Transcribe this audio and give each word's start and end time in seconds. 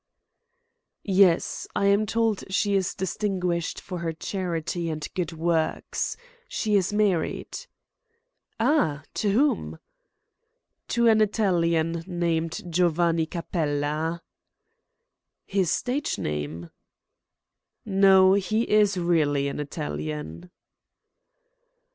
"Yes. 1.03 1.67
I 1.75 1.85
am 1.85 2.07
told 2.07 2.43
she 2.49 2.73
is 2.73 2.95
distinguished 2.95 3.79
for 3.79 3.99
her 3.99 4.11
charity 4.13 4.89
and 4.89 5.07
good 5.13 5.31
works. 5.31 6.17
She 6.47 6.73
is 6.75 6.91
married." 6.91 7.67
"Ah! 8.59 9.03
To 9.13 9.29
whom?" 9.29 9.77
"To 10.87 11.07
an 11.07 11.21
Italian, 11.21 12.03
named 12.07 12.61
Giovanni 12.67 13.27
Capella." 13.27 14.23
"His 15.45 15.71
stage 15.71 16.17
name?" 16.17 16.71
"No; 17.85 18.33
he 18.33 18.63
is 18.63 18.97
really 18.97 19.47
an 19.47 19.59
Italian." 19.59 20.49